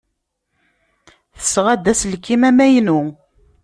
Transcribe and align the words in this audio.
Tesɣa-d 1.39 1.85
aselkim 1.91 2.41
amaynu. 2.49 3.01